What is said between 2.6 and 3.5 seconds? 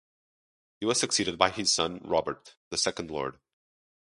the second Lord.